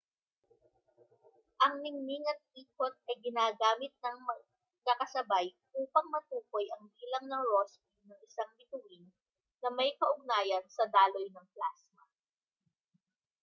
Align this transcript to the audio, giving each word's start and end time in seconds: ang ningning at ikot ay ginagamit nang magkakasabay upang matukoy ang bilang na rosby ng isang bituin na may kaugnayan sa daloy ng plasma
ang 1.63 1.75
ningning 1.85 2.25
at 2.33 2.39
ikot 2.61 2.93
ay 3.09 3.17
ginagamit 3.25 3.93
nang 4.01 4.17
magkakasabay 4.29 5.47
upang 5.81 6.07
matukoy 6.13 6.65
ang 6.73 6.83
bilang 6.97 7.25
na 7.29 7.39
rosby 7.49 7.85
ng 8.09 8.17
isang 8.27 8.49
bituin 8.57 9.05
na 9.61 9.69
may 9.77 9.91
kaugnayan 10.01 10.65
sa 10.75 10.83
daloy 10.95 11.25
ng 11.29 11.45
plasma 11.55 12.01